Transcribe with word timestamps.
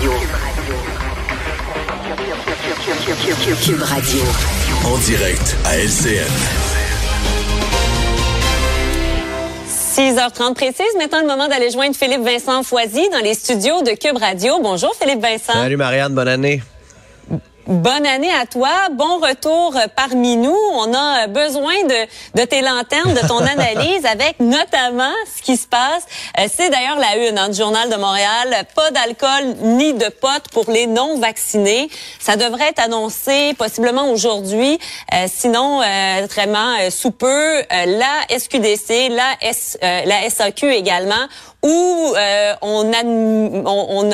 Radio. 0.00 0.12
Cube 3.62 3.82
Radio. 3.82 4.22
En 4.86 4.96
direct 4.96 5.56
à 5.66 5.76
LCN. 5.76 6.24
6h30 9.68 10.54
précise. 10.54 10.86
Maintenant, 10.96 11.20
le 11.20 11.26
moment 11.26 11.48
d'aller 11.48 11.70
joindre 11.70 11.94
Philippe 11.94 12.22
Vincent 12.22 12.62
Foisy 12.62 13.10
dans 13.10 13.18
les 13.18 13.34
studios 13.34 13.82
de 13.82 13.90
Cube 13.90 14.16
Radio. 14.16 14.58
Bonjour, 14.62 14.94
Philippe 14.94 15.20
Vincent. 15.20 15.52
Salut, 15.52 15.76
Marianne. 15.76 16.14
Bonne 16.14 16.28
année. 16.28 16.62
Bonne 17.66 18.06
année 18.06 18.32
à 18.32 18.46
toi. 18.46 18.70
Bon 18.92 19.18
retour 19.18 19.76
parmi 19.94 20.36
nous. 20.36 20.56
On 20.74 20.94
a 20.94 21.26
besoin 21.26 21.74
de, 21.84 22.40
de 22.40 22.44
tes 22.46 22.62
lanternes, 22.62 23.12
de 23.12 23.26
ton 23.28 23.38
analyse 23.46 24.04
avec 24.06 24.40
notamment 24.40 25.12
ce 25.36 25.42
qui 25.42 25.56
se 25.56 25.68
passe. 25.68 26.04
Euh, 26.38 26.46
c'est 26.52 26.70
d'ailleurs 26.70 26.98
la 26.98 27.28
une 27.28 27.38
hein, 27.38 27.50
du 27.50 27.58
Journal 27.58 27.90
de 27.90 27.96
Montréal. 27.96 28.64
Pas 28.74 28.90
d'alcool 28.90 29.56
ni 29.60 29.92
de 29.92 30.08
potes 30.08 30.48
pour 30.52 30.70
les 30.70 30.86
non-vaccinés. 30.86 31.90
Ça 32.18 32.36
devrait 32.36 32.70
être 32.70 32.80
annoncé 32.82 33.54
possiblement 33.58 34.10
aujourd'hui. 34.10 34.78
Euh, 35.12 35.26
sinon, 35.28 35.82
euh, 35.82 36.26
vraiment 36.30 36.76
sous 36.90 37.10
peu, 37.10 37.62
la 37.70 38.38
SQDC, 38.38 39.10
la, 39.10 39.34
S, 39.42 39.78
la 39.82 40.30
SAQ 40.30 40.72
également 40.72 41.26
où 41.62 42.14
euh, 42.16 42.54
on, 42.62 42.90
on, 43.66 44.04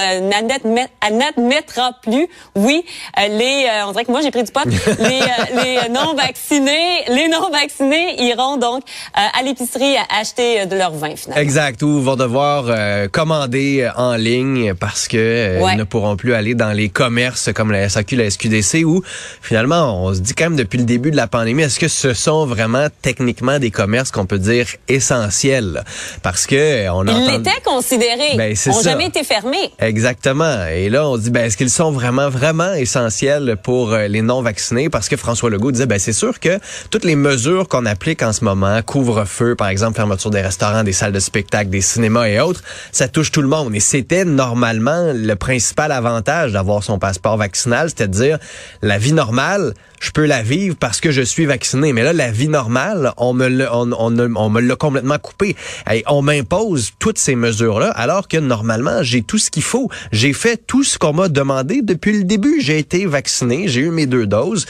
n'admettra 1.11 1.93
plus, 2.03 2.29
oui, 2.57 2.85
euh, 3.19 3.29
les, 3.37 3.67
euh, 3.69 3.87
on 3.87 3.93
dirait 3.93 4.05
que 4.05 4.11
moi 4.11 4.21
j'ai 4.23 4.31
pris 4.31 4.45
du 4.45 4.53
pot, 4.53 4.65
les, 4.99 5.21
les 5.63 5.89
non 5.91 6.15
vaccinés, 6.15 7.05
les 7.09 7.29
non 7.29 7.51
vaccinés 7.51 8.23
iront 8.25 8.57
donc 8.57 8.83
à 9.15 9.43
l'épicerie 9.43 9.97
acheter 10.11 10.67
de 10.67 10.77
leur 10.77 10.93
vin 10.93 11.17
finalement. 11.17 11.43
Exact, 11.43 11.83
ou 11.83 12.01
vont 12.01 12.17
devoir 12.17 12.65
commander 13.11 13.89
en 13.97 14.17
ligne 14.17 14.75
parce 14.75 15.09
que 15.09 15.59
ils 15.73 15.79
ne 15.79 15.85
pourront 15.85 16.17
plus 16.17 16.35
aller 16.35 16.55
dans 16.55 16.73
les 16.73 16.89
commerces 16.89 17.53
comme 17.53 17.71
la 17.71 17.89
SAQ, 17.89 18.17
la 18.17 18.31
SQDC, 18.31 18.85
où 18.85 19.03
finalement 19.43 20.05
on 20.05 20.15
se 20.15 20.21
dit 20.21 20.35
quand 20.35 20.45
même 20.45 20.57
depuis 20.57 20.79
le 20.79 20.85
début 20.85 21.11
de 21.11 21.17
la 21.17 21.27
pandémie, 21.27 21.63
est-ce 21.63 21.79
que 21.79 21.89
ce 21.89 22.13
sont 22.15 22.47
vraiment 22.47 22.89
techniquement 23.03 23.59
des 23.59 23.71
commerces 23.71 24.11
qu'on 24.11 24.27
peut 24.27 24.39
dire 24.39 24.67
essentiels, 24.89 25.85
parce 26.23 26.47
que 26.47 26.89
on 26.91 27.07
entend 27.07 27.39
étaient 27.39 27.61
considérés, 27.65 28.37
ben, 28.37 28.55
ont 28.69 28.83
jamais 28.83 29.07
été 29.07 29.25
fermés. 29.25 29.71
Exactement. 29.79 30.67
Et 30.67 30.89
là, 30.89 31.09
on 31.09 31.17
dit, 31.17 31.31
ben, 31.31 31.45
est-ce 31.45 31.57
qu'ils 31.57 31.71
sont 31.71 31.91
vraiment, 31.91 32.29
vraiment 32.29 32.73
essentiels? 32.73 33.26
Pour 33.63 33.93
euh, 33.93 34.07
les 34.07 34.23
non-vaccinés? 34.23 34.89
Parce 34.89 35.09
que 35.09 35.17
François 35.17 35.51
Legault 35.51 35.73
disait, 35.73 35.87
ben, 35.87 35.99
c'est 35.99 36.13
sûr 36.13 36.39
que 36.41 36.59
toutes 36.91 37.05
les 37.05 37.17
mesures 37.17 37.69
qu'on 37.69 37.87
applique 37.87 38.23
en 38.23 38.33
ce 38.33 38.45
moment, 38.45 38.81
couvre-feu, 38.83 39.55
par 39.55 39.69
exemple, 39.69 39.97
fermeture 39.97 40.31
des 40.31 40.41
restaurants, 40.41 40.85
des 40.85 40.93
salles 40.93 41.13
de 41.13 41.21
spectacle, 41.21 41.71
des 41.71 41.81
cinémas 41.81 42.27
et 42.27 42.41
autres, 42.41 42.63
ça 42.93 43.09
touche 43.09 43.33
tout 43.33 43.43
le 43.43 43.49
monde. 43.49 43.75
Et 43.75 43.81
c'était 43.81 44.25
normalement 44.25 45.13
le 45.15 45.35
principal 45.35 45.93
avantage 45.93 46.53
d'avoir 46.53 46.83
son 46.83 46.99
passeport 46.99 47.37
vaccinal, 47.37 47.89
c'est-à-dire 47.89 48.39
la 48.83 48.99
vie 48.99 49.13
normale, 49.13 49.75
je 50.01 50.11
peux 50.11 50.27
la 50.27 50.43
vivre 50.43 50.77
parce 50.79 51.01
que 51.01 51.11
je 51.11 51.23
suis 51.23 51.47
vacciné. 51.47 51.93
Mais 51.93 52.03
là, 52.03 52.13
la 52.13 52.31
vie 52.31 52.49
normale, 52.49 53.13
on 53.17 53.35
me 53.35 53.49
l'a, 53.49 54.77
complètement 54.77 55.19
coupé. 55.19 55.57
Et 55.93 56.05
on 56.07 56.23
m'impose 56.23 56.93
toutes 56.99 57.19
ces 57.19 57.35
mesures-là, 57.35 57.91
alors 57.91 58.29
que 58.29 58.37
normalement, 58.37 59.03
j'ai 59.03 59.23
tout 59.23 59.39
ce 59.39 59.51
qu'il 59.51 59.63
faut. 59.63 59.91
J'ai 60.13 60.33
fait 60.33 60.61
tout 60.67 60.85
ce 60.85 60.99
qu'on 60.99 61.13
m'a 61.13 61.29
demandé 61.29 61.81
depuis 61.83 62.19
le 62.19 62.25
début. 62.25 62.61
J'ai 62.61 62.79
été 62.79 63.07
vacciné, 63.17 63.67
j'ai 63.67 63.81
eu 63.81 63.91
mes 63.91 64.07
deux 64.07 64.27
doses. 64.27 64.67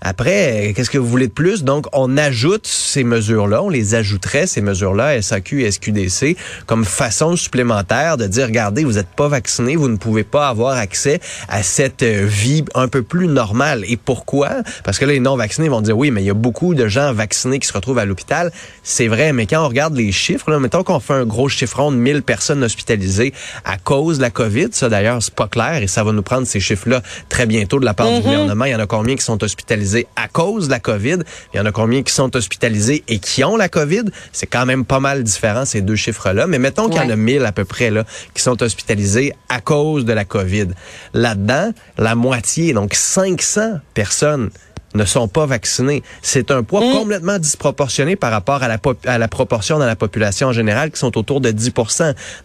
Après, 0.00 0.72
qu'est-ce 0.76 0.90
que 0.90 0.98
vous 0.98 1.08
voulez 1.08 1.26
de 1.26 1.32
plus? 1.32 1.64
Donc, 1.64 1.86
on 1.92 2.16
ajoute 2.16 2.66
ces 2.66 3.02
mesures-là, 3.02 3.62
on 3.62 3.68
les 3.68 3.96
ajouterait, 3.96 4.46
ces 4.46 4.60
mesures-là, 4.60 5.20
SAQ 5.20 5.64
et 5.64 5.72
SQDC, 5.72 6.36
comme 6.66 6.84
façon 6.84 7.34
supplémentaire 7.34 8.16
de 8.16 8.26
dire, 8.26 8.46
regardez, 8.46 8.84
vous 8.84 8.92
n'êtes 8.92 9.08
pas 9.08 9.26
vacciné, 9.26 9.74
vous 9.74 9.88
ne 9.88 9.96
pouvez 9.96 10.22
pas 10.22 10.48
avoir 10.48 10.76
accès 10.76 11.20
à 11.48 11.64
cette 11.64 12.04
euh, 12.04 12.26
vie 12.26 12.64
un 12.74 12.86
peu 12.86 13.02
plus 13.02 13.26
normale. 13.26 13.84
Et 13.88 13.96
pourquoi? 13.96 14.50
Parce 14.84 14.98
que 14.98 15.04
là, 15.04 15.12
les 15.12 15.20
non-vaccinés 15.20 15.68
vont 15.68 15.80
dire, 15.80 15.98
oui, 15.98 16.12
mais 16.12 16.22
il 16.22 16.26
y 16.26 16.30
a 16.30 16.34
beaucoup 16.34 16.74
de 16.74 16.86
gens 16.86 17.12
vaccinés 17.12 17.58
qui 17.58 17.66
se 17.66 17.72
retrouvent 17.72 17.98
à 17.98 18.04
l'hôpital. 18.04 18.52
C'est 18.84 19.08
vrai, 19.08 19.32
mais 19.32 19.46
quand 19.46 19.64
on 19.64 19.68
regarde 19.68 19.96
les 19.96 20.12
chiffres, 20.12 20.50
là, 20.50 20.60
mettons 20.60 20.84
qu'on 20.84 21.00
fait 21.00 21.14
un 21.14 21.26
gros 21.26 21.48
chiffron 21.48 21.90
de 21.90 21.96
1000 21.96 22.22
personnes 22.22 22.62
hospitalisées 22.62 23.34
à 23.64 23.78
cause 23.78 24.18
de 24.18 24.22
la 24.22 24.30
COVID, 24.30 24.68
ça 24.70 24.88
d'ailleurs, 24.88 25.20
c'est 25.22 25.34
pas 25.34 25.48
clair 25.48 25.82
et 25.82 25.88
ça 25.88 26.04
va 26.04 26.12
nous 26.12 26.22
prendre 26.22 26.46
ces 26.46 26.60
chiffres-là 26.60 27.02
très 27.28 27.46
bientôt 27.46 27.80
de 27.80 27.84
la 27.84 27.94
part 27.94 28.08
du 28.08 28.18
mm-hmm. 28.18 28.22
gouvernement. 28.22 28.64
Il 28.64 28.72
y 28.72 28.74
en 28.74 28.80
a 28.80 28.86
combien 28.86 29.16
qui 29.16 29.24
sont 29.24 29.42
hospitalisés 29.42 29.87
à 30.16 30.28
cause 30.28 30.66
de 30.66 30.72
la 30.72 30.80
COVID. 30.80 31.18
Il 31.52 31.56
y 31.56 31.60
en 31.60 31.66
a 31.66 31.72
combien 31.72 32.02
qui 32.02 32.12
sont 32.12 32.34
hospitalisés 32.36 33.04
et 33.08 33.18
qui 33.18 33.44
ont 33.44 33.56
la 33.56 33.68
COVID? 33.68 34.04
C'est 34.32 34.46
quand 34.46 34.66
même 34.66 34.84
pas 34.84 35.00
mal 35.00 35.22
différent, 35.22 35.64
ces 35.64 35.80
deux 35.80 35.96
chiffres-là. 35.96 36.46
Mais 36.46 36.58
mettons 36.58 36.88
qu'il 36.88 37.00
y 37.00 37.04
en 37.04 37.10
a 37.10 37.16
1000 37.16 37.44
à 37.44 37.52
peu 37.52 37.64
près 37.64 37.90
là, 37.90 38.04
qui 38.34 38.42
sont 38.42 38.62
hospitalisés 38.62 39.32
à 39.48 39.60
cause 39.60 40.04
de 40.04 40.12
la 40.12 40.24
COVID. 40.24 40.68
Là-dedans, 41.14 41.72
la 41.96 42.14
moitié, 42.14 42.72
donc 42.72 42.94
500 42.94 43.80
personnes 43.94 44.50
ne 44.94 45.04
sont 45.04 45.28
pas 45.28 45.46
vaccinés. 45.46 46.02
C'est 46.22 46.50
un 46.50 46.62
poids 46.62 46.80
mm. 46.80 46.92
complètement 46.92 47.38
disproportionné 47.38 48.16
par 48.16 48.30
rapport 48.30 48.62
à 48.62 48.68
la, 48.68 48.78
à 49.06 49.18
la 49.18 49.28
proportion 49.28 49.78
dans 49.78 49.86
la 49.86 49.96
population 49.96 50.48
en 50.48 50.52
général 50.52 50.90
qui 50.90 50.98
sont 50.98 51.16
autour 51.18 51.40
de 51.40 51.50
10 51.50 51.72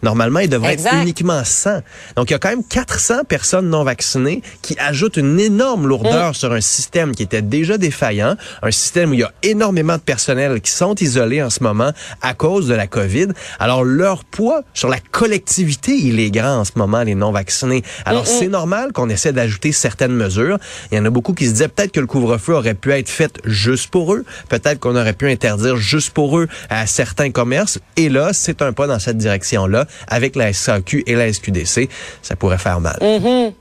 Normalement, 0.02 0.40
il 0.40 0.48
devrait 0.48 0.74
être 0.74 0.94
uniquement 0.94 1.42
100. 1.42 1.80
Donc, 2.16 2.30
il 2.30 2.32
y 2.32 2.36
a 2.36 2.38
quand 2.38 2.50
même 2.50 2.64
400 2.64 3.24
personnes 3.28 3.68
non 3.68 3.84
vaccinées 3.84 4.42
qui 4.62 4.76
ajoutent 4.78 5.16
une 5.16 5.40
énorme 5.40 5.86
lourdeur 5.86 6.30
mm. 6.30 6.34
sur 6.34 6.52
un 6.52 6.60
système 6.60 7.14
qui 7.14 7.22
était 7.22 7.42
déjà 7.42 7.78
défaillant, 7.78 8.36
un 8.62 8.70
système 8.70 9.10
où 9.10 9.14
il 9.14 9.20
y 9.20 9.24
a 9.24 9.32
énormément 9.42 9.96
de 9.96 10.02
personnel 10.02 10.60
qui 10.60 10.70
sont 10.70 10.94
isolés 10.96 11.42
en 11.42 11.50
ce 11.50 11.62
moment 11.62 11.92
à 12.20 12.34
cause 12.34 12.68
de 12.68 12.74
la 12.74 12.86
COVID. 12.86 13.28
Alors, 13.58 13.84
leur 13.84 14.24
poids 14.24 14.62
sur 14.74 14.88
la 14.88 14.98
collectivité, 14.98 15.96
il 15.96 16.20
est 16.20 16.30
grand 16.30 16.58
en 16.58 16.64
ce 16.64 16.72
moment, 16.76 17.02
les 17.02 17.14
non 17.14 17.32
vaccinés. 17.32 17.82
Alors, 18.04 18.26
c'est 18.26 18.48
normal 18.48 18.92
qu'on 18.92 19.08
essaie 19.08 19.32
d'ajouter 19.32 19.72
certaines 19.72 20.14
mesures. 20.14 20.58
Il 20.92 20.98
y 20.98 21.00
en 21.00 21.04
a 21.04 21.10
beaucoup 21.10 21.32
qui 21.32 21.46
se 21.46 21.52
disaient 21.52 21.68
peut-être 21.68 21.92
que 21.92 22.00
le 22.00 22.06
couvre 22.06 22.33
aurait 22.52 22.74
pu 22.74 22.92
être 22.92 23.08
fait 23.08 23.38
juste 23.44 23.90
pour 23.90 24.14
eux. 24.14 24.24
Peut-être 24.48 24.80
qu'on 24.80 24.96
aurait 24.96 25.12
pu 25.12 25.30
interdire 25.30 25.76
juste 25.76 26.10
pour 26.10 26.38
eux 26.38 26.48
à 26.70 26.86
certains 26.86 27.30
commerces. 27.30 27.78
Et 27.96 28.08
là, 28.08 28.30
c'est 28.32 28.62
un 28.62 28.72
pas 28.72 28.86
dans 28.86 28.98
cette 28.98 29.18
direction-là. 29.18 29.86
Avec 30.08 30.36
la 30.36 30.52
SAQ 30.52 31.04
et 31.06 31.14
la 31.14 31.32
SQDC, 31.32 31.88
ça 32.22 32.36
pourrait 32.36 32.58
faire 32.58 32.80
mal. 32.80 32.98
Mm-hmm. 33.00 33.52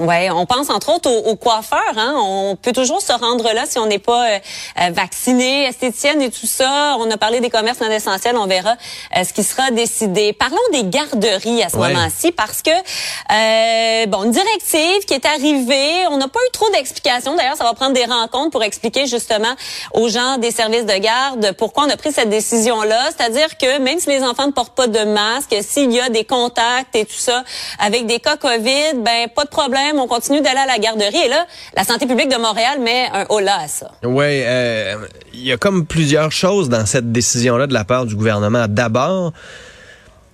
Ouais, 0.00 0.28
on 0.28 0.44
pense 0.44 0.70
entre 0.70 0.92
autres 0.92 1.08
aux, 1.08 1.36
coiffeurs. 1.36 1.78
Hein? 1.96 2.14
On 2.16 2.56
peut 2.60 2.72
toujours 2.72 3.00
se 3.00 3.12
rendre 3.12 3.52
là 3.52 3.62
si 3.64 3.78
on 3.78 3.86
n'est 3.86 4.00
pas 4.00 4.28
euh, 4.28 4.38
euh, 4.80 4.90
vacciné, 4.90 5.66
esthéticienne 5.66 6.20
et 6.20 6.30
tout 6.30 6.48
ça. 6.48 6.96
On 6.98 7.08
a 7.12 7.16
parlé 7.16 7.38
des 7.38 7.48
commerces 7.48 7.80
non 7.80 7.88
essentiels. 7.88 8.36
On 8.36 8.48
verra 8.48 8.72
euh, 9.16 9.22
ce 9.22 9.32
qui 9.32 9.44
sera 9.44 9.70
décidé. 9.70 10.32
Parlons 10.32 10.56
des 10.72 10.82
garderies 10.82 11.62
à 11.62 11.68
ce 11.68 11.76
moment-ci 11.76 12.32
parce 12.32 12.60
que 12.60 14.06
bon, 14.06 14.24
une 14.24 14.32
directive 14.32 15.04
qui 15.06 15.14
est 15.14 15.26
arrivée. 15.26 16.08
On 16.10 16.16
n'a 16.16 16.26
pas 16.26 16.40
eu 16.40 16.50
trop 16.50 16.68
d'explications. 16.70 17.36
D'ailleurs, 17.36 17.56
ça 17.56 17.62
va 17.62 17.74
prendre 17.74 17.92
des 17.92 18.04
rencontres 18.04 18.50
pour 18.50 18.64
expliquer 18.64 19.06
justement 19.06 19.54
aux 19.92 20.08
gens 20.08 20.38
des 20.38 20.50
services 20.50 20.86
de 20.86 20.98
garde 20.98 21.52
pourquoi 21.56 21.84
on 21.84 21.90
a 21.90 21.96
pris 21.96 22.10
cette 22.10 22.30
décision-là. 22.30 23.10
C'est-à-dire 23.16 23.56
que 23.56 23.78
même 23.78 24.00
si 24.00 24.08
les 24.08 24.24
enfants 24.24 24.48
ne 24.48 24.52
portent 24.52 24.74
pas 24.74 24.88
de 24.88 25.04
masque, 25.04 25.54
s'il 25.62 25.92
y 25.92 26.00
a 26.00 26.08
des 26.08 26.24
contacts 26.24 26.96
et 26.96 27.04
tout 27.04 27.14
ça 27.14 27.44
avec 27.78 28.06
des 28.06 28.18
cas 28.18 28.36
COVID, 28.36 28.94
ben 28.96 29.28
pas 29.28 29.44
de 29.44 29.50
problème 29.50 29.83
on 29.96 30.06
continue 30.06 30.40
d'aller 30.40 30.60
à 30.60 30.66
la 30.66 30.78
garderie. 30.78 31.26
Et 31.26 31.28
là, 31.28 31.46
la 31.76 31.84
santé 31.84 32.06
publique 32.06 32.30
de 32.30 32.40
Montréal 32.40 32.80
met 32.80 33.08
un 33.12 33.26
holà 33.28 33.60
à 33.60 33.68
ça. 33.68 33.90
Oui, 34.02 34.24
euh, 34.24 34.96
il 35.32 35.44
y 35.44 35.52
a 35.52 35.56
comme 35.56 35.86
plusieurs 35.86 36.32
choses 36.32 36.68
dans 36.68 36.86
cette 36.86 37.12
décision-là 37.12 37.66
de 37.66 37.74
la 37.74 37.84
part 37.84 38.06
du 38.06 38.16
gouvernement. 38.16 38.66
D'abord, 38.68 39.32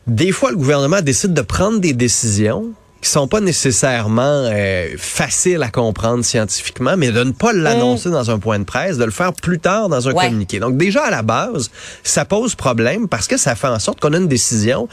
des 0.06 0.32
fois, 0.32 0.50
le 0.50 0.56
gouvernement 0.56 1.00
décide 1.00 1.34
de 1.34 1.42
prendre 1.42 1.80
des 1.80 1.92
décisions 1.92 2.72
qui 3.00 3.08
sont 3.08 3.28
pas 3.28 3.40
nécessairement 3.40 4.20
euh, 4.22 4.88
faciles 4.98 5.62
à 5.62 5.70
comprendre 5.70 6.24
scientifiquement, 6.24 6.96
mais 6.96 7.10
de 7.10 7.24
ne 7.24 7.32
pas 7.32 7.52
l'annoncer 7.52 8.10
mm. 8.10 8.12
dans 8.12 8.30
un 8.30 8.38
point 8.38 8.58
de 8.58 8.64
presse, 8.64 8.98
de 8.98 9.04
le 9.04 9.10
faire 9.10 9.32
plus 9.32 9.58
tard 9.58 9.88
dans 9.88 10.08
un 10.08 10.12
communiqué. 10.12 10.58
Donc 10.58 10.76
déjà 10.76 11.04
à 11.04 11.10
la 11.10 11.22
base, 11.22 11.70
ça 12.02 12.24
pose 12.24 12.54
problème 12.54 13.08
parce 13.08 13.26
que 13.26 13.38
ça 13.38 13.54
fait 13.54 13.68
en 13.68 13.78
sorte 13.78 14.00
qu'on 14.00 14.12
a 14.12 14.18
une 14.18 14.28
décision 14.28 14.88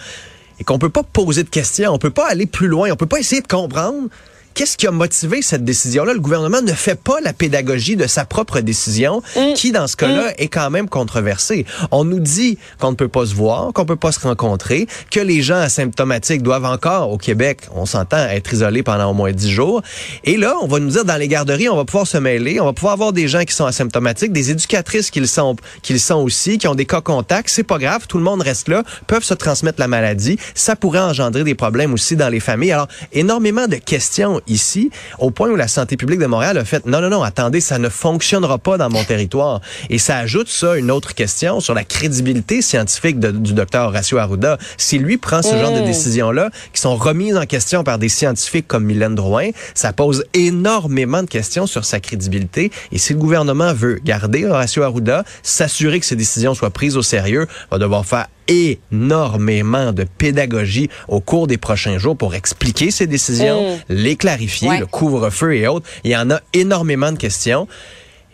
et 0.60 0.64
qu'on 0.64 0.80
peut 0.80 0.90
pas 0.90 1.04
poser 1.04 1.44
de 1.44 1.50
questions, 1.50 1.92
on 1.92 2.00
peut 2.00 2.10
pas 2.10 2.28
aller 2.28 2.46
plus 2.46 2.68
loin, 2.68 2.90
on 2.92 2.96
peut 2.96 3.06
pas 3.06 3.20
essayer 3.20 3.42
de 3.42 3.48
comprendre 3.48 4.08
Qu'est-ce 4.58 4.76
qui 4.76 4.88
a 4.88 4.92
motivé 4.92 5.44
cette 5.44 5.64
décision-là? 5.64 6.16
Le 6.16 6.20
gouvernement 6.20 6.64
ne 6.64 6.72
fait 6.72 7.00
pas 7.00 7.20
la 7.24 7.32
pédagogie 7.32 7.96
de 7.96 8.08
sa 8.08 8.26
propre 8.26 8.60
décision, 8.60 9.22
mm. 9.36 9.54
qui, 9.54 9.72
dans 9.72 9.86
ce 9.86 9.96
cas-là, 9.96 10.30
mm. 10.30 10.34
est 10.40 10.48
quand 10.48 10.72
même 10.72 10.90
controversée. 10.90 11.68
On 11.92 12.04
nous 12.04 12.20
dit 12.20 12.58
qu'on 12.80 12.90
ne 12.90 12.96
peut 12.96 13.08
pas 13.08 13.28
se 13.28 13.36
voir, 13.36 13.72
qu'on 13.72 13.86
peut 13.86 13.96
pas 13.96 14.12
se 14.12 14.20
rencontrer, 14.20 14.88
que 15.12 15.20
les 15.20 15.44
gens 15.44 15.58
asymptomatiques 15.58 16.42
doivent 16.42 16.66
encore, 16.66 17.12
au 17.12 17.20
Québec, 17.20 17.68
on 17.76 17.86
s'entend, 17.86 18.18
être 18.18 18.52
isolés 18.52 18.82
pendant 18.82 19.12
au 19.12 19.14
moins 19.14 19.32
dix 19.32 19.52
jours. 19.52 19.84
Et 20.24 20.38
là, 20.38 20.56
on 20.64 20.66
va 20.66 20.80
nous 20.80 20.90
dire, 20.90 21.06
dans 21.06 21.18
les 21.18 21.28
garderies, 21.28 21.70
on 21.70 21.76
va 21.76 21.86
pouvoir 21.86 22.08
se 22.08 22.18
mêler, 22.18 22.60
on 22.60 22.66
va 22.66 22.74
pouvoir 22.74 22.94
avoir 22.94 23.14
des 23.14 23.28
gens 23.28 23.44
qui 23.44 23.54
sont 23.54 23.68
asymptomatiques, 23.68 24.34
des 24.34 24.50
éducatrices 24.50 25.12
qui 25.12 25.20
le 25.20 25.28
sont, 25.28 25.56
qui 25.84 25.94
le 25.94 26.00
sont 26.00 26.24
aussi, 26.24 26.58
qui 26.58 26.68
ont 26.68 26.74
des 26.74 26.88
cas 26.88 27.02
contacts. 27.02 27.50
C'est 27.50 27.62
pas 27.62 27.78
grave, 27.78 28.08
tout 28.08 28.18
le 28.18 28.24
monde 28.24 28.42
reste 28.42 28.70
là, 28.70 28.82
peuvent 29.06 29.24
se 29.24 29.36
transmettre 29.36 29.80
la 29.80 29.88
maladie. 29.88 30.40
Ça 30.56 30.76
pourrait 30.76 31.02
engendrer 31.02 31.44
des 31.44 31.54
problèmes 31.54 31.94
aussi 31.94 32.16
dans 32.16 32.30
les 32.30 32.40
familles. 32.40 32.72
Alors, 32.72 32.88
énormément 33.14 33.68
de 33.68 33.76
questions 33.76 34.42
ici, 34.50 34.90
au 35.20 35.32
point 35.32 35.50
où 35.50 35.56
la 35.56 35.68
santé 35.68 35.98
publique 35.98 36.20
de 36.20 36.26
Montréal 36.26 36.58
a 36.58 36.66
fait 36.66 36.86
non, 36.86 37.02
non, 37.02 37.10
non, 37.10 37.24
attendez, 37.24 37.62
ça 37.62 37.80
ne 37.80 37.90
fonctionnera 37.90 38.58
pas 38.58 38.78
dans 38.78 38.90
mon 38.90 39.04
territoire. 39.04 39.62
Et 39.90 39.98
ça 39.98 40.18
ajoute 40.18 40.50
ça 40.50 40.78
une 40.78 40.92
autre 40.92 41.14
question 41.14 41.60
sur 41.60 41.74
la 41.74 41.84
crédibilité 41.84 42.62
scientifique 42.62 43.20
du 43.20 43.54
docteur 43.54 43.88
Horacio 43.88 44.18
Arruda. 44.18 44.58
Si 44.78 44.98
lui 44.98 45.18
prend 45.18 45.42
ce 45.42 45.58
genre 45.58 45.72
de 45.72 45.82
mm. 45.82 45.86
décisions-là, 45.86 46.50
qui 46.74 46.82
sont 46.82 46.96
remises 46.96 47.38
en 47.38 47.46
question 47.46 47.84
par 47.84 47.98
des 47.98 48.10
scientifiques 48.10 48.68
comme 48.68 48.86
Mylène 48.86 49.16
Drouin, 49.16 49.50
ça 49.74 49.94
pose 49.94 50.26
énormément 50.34 51.24
de 51.24 51.30
questions 51.30 51.68
sur 51.68 51.86
sa 51.86 52.00
crédibilité. 52.00 52.72
Et 52.92 52.98
si 52.98 53.14
le 53.14 53.20
gouvernement 53.20 53.74
veut 53.74 54.00
garder 54.04 54.46
Horacio 54.46 54.84
Arruda, 54.84 55.24
s'assurer 55.44 56.00
que 56.00 56.06
ses 56.06 56.16
décisions 56.16 56.54
soient 56.54 56.70
prises 56.70 56.98
au 56.98 57.02
sérieux, 57.02 57.48
va 57.72 57.78
devoir 57.78 58.06
faire 58.06 58.28
énormément 58.48 59.92
de 59.94 60.04
pédagogie 60.04 60.90
au 61.08 61.20
cours 61.20 61.48
des 61.48 61.58
prochains 61.58 61.98
jours 61.98 62.18
pour 62.18 62.36
expliquer 62.36 62.92
ces 62.92 63.08
décisions, 63.08 63.62
mm. 63.62 63.80
les 63.90 64.16
clarifier, 64.16 64.78
le 64.78 64.86
couvre-feu 64.86 65.56
et 65.56 65.68
autres. 65.68 65.88
Il 66.04 66.12
y 66.12 66.18
en 66.18 66.30
a 66.32 66.40
énormément 66.54 67.12
de 67.12 67.18
questions. 67.18 67.68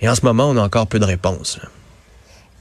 Et 0.02 0.10
en 0.10 0.16
ce 0.16 0.22
moment, 0.26 0.50
on 0.50 0.58
a 0.58 0.62
encore 0.62 0.88
peu 0.88 1.00
de 1.00 1.06
réponses. 1.06 1.60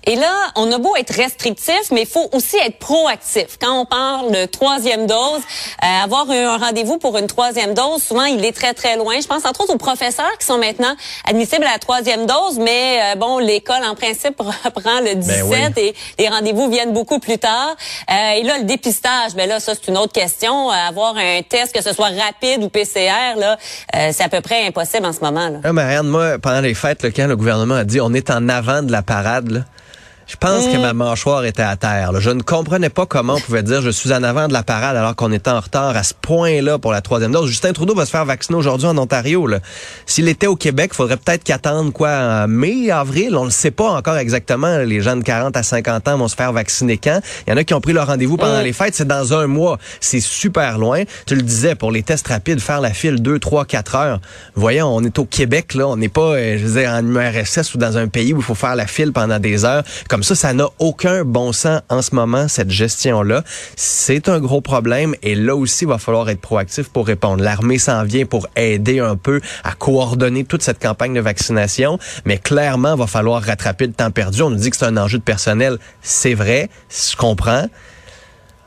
Et 0.04 0.16
là, 0.16 0.32
on 0.56 0.70
a 0.72 0.78
beau 0.78 0.96
être 0.96 1.14
restrictif, 1.14 1.90
mais 1.93 2.02
il 2.02 2.08
faut 2.08 2.28
aussi 2.32 2.56
être 2.56 2.78
proactif. 2.78 3.56
Quand 3.60 3.81
on 3.81 3.84
parle 3.84 4.32
de 4.32 4.46
troisième 4.46 5.06
dose, 5.06 5.40
euh, 5.82 6.04
avoir 6.04 6.28
un 6.28 6.56
rendez-vous 6.58 6.99
pour 6.99 7.16
une 7.19 7.28
troisième 7.28 7.72
dose, 7.72 8.02
souvent 8.02 8.25
il 8.25 8.44
est 8.44 8.52
très 8.52 8.75
très 8.75 8.96
loin. 8.96 9.14
Je 9.20 9.28
pense 9.28 9.44
entre 9.44 9.60
autres 9.62 9.75
aux 9.75 9.78
professeurs 9.78 10.37
qui 10.40 10.46
sont 10.46 10.58
maintenant 10.58 10.93
admissibles 11.25 11.64
à 11.64 11.72
la 11.72 11.78
troisième 11.78 12.26
dose, 12.26 12.58
mais 12.58 12.99
euh, 13.00 13.14
bon, 13.16 13.38
l'école 13.38 13.84
en 13.84 13.94
principe 13.94 14.40
reprend 14.64 15.00
le 15.00 15.14
17 15.14 15.49
ben 15.49 15.72
et 15.76 15.94
les 16.19 16.28
rendez-vous 16.28 16.69
viennent 16.69 16.93
beaucoup 16.93 17.20
plus 17.20 17.38
tard. 17.38 17.76
Euh, 18.10 18.32
et 18.32 18.43
là, 18.43 18.58
le 18.58 18.64
dépistage, 18.64 19.34
ben 19.37 19.48
là, 19.48 19.60
ça 19.60 19.75
c'est 19.75 19.88
une 19.88 19.98
autre 19.98 20.12
question. 20.12 20.70
avoir 20.70 21.16
un 21.16 21.43
test, 21.48 21.72
que 21.72 21.82
ce 21.82 21.93
soit 21.93 22.08
rapide 22.08 22.64
ou 22.64 22.69
PCR, 22.69 23.37
là, 23.37 23.56
c'est 23.93 24.22
à 24.22 24.28
peu 24.28 24.40
près 24.40 24.66
impossible 24.66 25.06
en 25.06 25.12
ce 25.12 25.20
moment. 25.20 25.48
Là. 25.48 25.58
Ah, 25.62 25.72
Marianne, 25.72 26.08
moi, 26.08 26.38
pendant 26.40 26.60
les 26.60 26.75
fêtes, 26.75 27.05
quand 27.14 27.26
le 27.26 27.37
gouvernement 27.37 27.76
a 27.76 27.84
dit 27.84 28.00
on 28.00 28.12
est 28.14 28.31
en 28.31 28.48
avant 28.48 28.82
de 28.82 28.90
la 28.90 29.02
parade, 29.02 29.50
là, 29.50 29.60
je 30.32 30.37
pense 30.38 30.67
que 30.67 30.79
mm. 30.79 30.81
ma 30.81 30.93
mâchoire 30.94 31.44
était 31.44 31.62
à 31.62 31.76
terre. 31.76 32.19
Je 32.19 32.31
ne 32.31 32.40
comprenais 32.40 32.88
pas 32.88 33.05
comment 33.05 33.34
on 33.34 33.40
pouvait 33.40 33.62
dire 33.62 33.82
je 33.82 33.90
suis 33.90 34.14
en 34.14 34.23
avant 34.23 34.49
de 34.49 34.55
la 34.55 34.62
parade 34.62 34.96
alors 34.96 35.14
qu'on 35.14 35.31
était 35.31 35.50
en 35.50 35.61
retard 35.61 35.94
à 35.94 36.02
ce 36.02 36.14
point-là 36.14 36.79
pour 36.79 36.90
la 36.90 37.02
troisième 37.02 37.32
dose. 37.32 37.50
Justin 37.50 37.75
Trudeau 37.75 37.94
va 37.94 38.06
se 38.06 38.11
faire 38.11 38.25
vacciner 38.25 38.56
aujourd'hui 38.56 38.87
en 38.87 38.96
Ontario. 38.96 39.46
S'il 40.06 40.29
était 40.29 40.46
au 40.46 40.56
Québec, 40.56 40.93
il 40.94 40.96
faudrait 40.96 41.19
peut-être 41.19 41.44
qu'attendre 41.44 41.93
quoi 41.93 42.08
en 42.12 42.49
mai, 42.49 42.90
avril? 42.90 43.37
On 43.37 43.44
ne 43.44 43.50
sait 43.50 43.70
pas 43.70 43.90
encore 43.90 44.17
exactement. 44.17 44.79
Les 44.79 45.02
jeunes 45.02 45.19
de 45.19 45.25
40 45.25 45.55
à 45.55 45.62
50 45.62 46.08
ans 46.08 46.17
vont 46.17 46.29
se 46.29 46.34
faire 46.34 46.55
vacciner 46.55 46.96
quand? 46.96 47.20
Il 47.46 47.50
y 47.50 47.52
en 47.52 47.58
a 47.58 47.64
qui 47.64 47.75
ont 47.75 47.82
pris 47.82 47.93
leur 47.93 48.06
rendez-vous 48.06 48.38
pendant 48.38 48.61
mm. 48.61 48.64
les 48.64 48.73
fêtes. 48.73 48.94
C'est 48.94 49.06
dans 49.06 49.34
un 49.34 49.46
mois. 49.46 49.79
C'est 50.00 50.20
super 50.20 50.79
loin. 50.79 51.02
Tu 51.26 51.34
le 51.34 51.43
disais, 51.43 51.75
pour 51.75 51.93
les 51.93 52.02
tests 52.02 52.29
rapides, 52.29 52.61
faire 52.61 52.81
la 52.81 52.94
file 52.94 53.20
2, 53.20 53.38
3, 53.38 53.67
4 53.67 53.94
heures. 53.96 54.20
Voyons, 54.55 54.88
on 54.96 55.02
est 55.05 55.19
au 55.19 55.26
Québec. 55.26 55.75
là. 55.75 55.88
On 55.88 55.99
n'est 55.99 56.08
pas, 56.08 56.37
euh, 56.37 56.56
je 56.56 56.64
veux 56.64 56.81
dire, 56.81 56.90
en 56.90 57.05
URSS 57.05 57.75
ou 57.75 57.79
dans 57.79 57.99
un 57.99 58.08
pays 58.08 58.32
où 58.32 58.38
il 58.38 58.43
faut 58.43 58.55
faire 58.55 58.76
la 58.76 58.87
file 58.87 59.12
pendant 59.12 59.38
des 59.38 59.67
heures. 59.67 59.82
Comme 60.08 60.21
ça, 60.22 60.34
ça 60.34 60.52
n'a 60.52 60.69
aucun 60.78 61.24
bon 61.24 61.52
sens 61.52 61.80
en 61.88 62.02
ce 62.02 62.14
moment, 62.14 62.48
cette 62.48 62.70
gestion-là. 62.70 63.44
C'est 63.76 64.28
un 64.28 64.40
gros 64.40 64.60
problème 64.60 65.14
et 65.22 65.34
là 65.34 65.56
aussi, 65.56 65.84
il 65.84 65.88
va 65.88 65.98
falloir 65.98 66.28
être 66.30 66.40
proactif 66.40 66.88
pour 66.88 67.06
répondre. 67.06 67.42
L'armée 67.42 67.78
s'en 67.78 68.04
vient 68.04 68.26
pour 68.26 68.48
aider 68.56 69.00
un 69.00 69.16
peu 69.16 69.40
à 69.64 69.72
coordonner 69.72 70.44
toute 70.44 70.62
cette 70.62 70.80
campagne 70.80 71.14
de 71.14 71.20
vaccination, 71.20 71.98
mais 72.24 72.38
clairement, 72.38 72.94
il 72.94 72.98
va 72.98 73.06
falloir 73.06 73.42
rattraper 73.42 73.86
le 73.86 73.92
temps 73.92 74.10
perdu. 74.10 74.42
On 74.42 74.50
nous 74.50 74.56
dit 74.56 74.70
que 74.70 74.76
c'est 74.76 74.86
un 74.86 74.96
enjeu 74.96 75.19
de 75.19 75.22
personnel. 75.22 75.78
C'est 76.02 76.34
vrai, 76.34 76.69
je 76.90 77.16
comprends. 77.16 77.66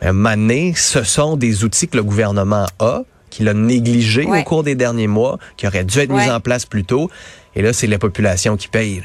Mais 0.02 0.14
Mané, 0.14 0.74
ce 0.76 1.04
sont 1.04 1.38
des 1.38 1.64
outils 1.64 1.88
que 1.88 1.98
le 1.98 2.04
gouvernement 2.04 2.66
a 2.80 3.02
qu'il 3.36 3.50
a 3.50 3.54
négligé 3.54 4.26
au 4.26 4.44
cours 4.44 4.64
des 4.64 4.76
derniers 4.76 5.08
mois, 5.08 5.40
qui 5.58 5.68
auraient 5.68 5.84
dû 5.84 6.00
être 6.00 6.10
mis 6.10 6.30
en 6.30 6.40
place 6.40 6.66
plus 6.66 6.86
tôt. 6.86 7.12
Et 7.54 7.62
là, 7.62 7.74
c'est 7.74 7.88
la 7.88 8.00
population 8.00 8.56
qui 8.56 8.70
paye. 8.70 9.04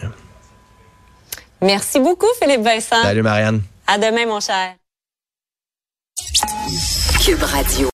Merci 1.63 2.01
beaucoup, 2.01 2.27
Philippe 2.41 2.63
Vincent. 2.63 3.03
Salut, 3.03 3.23
Marianne. 3.23 3.63
À 3.87 3.99
demain, 3.99 4.27
mon 4.27 4.41
cher. 4.41 4.75
Cube 7.25 7.43
Radio. 7.43 7.89